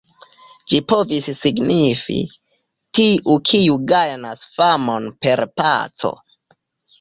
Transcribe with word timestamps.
Ĝi 0.71 0.77
povis 0.91 1.27
signifi: 1.41 2.17
"tiu, 2.99 3.35
kiu 3.51 3.77
gajnas 3.93 4.49
famon 4.57 5.07
per 5.27 5.45
paco". 5.63 6.13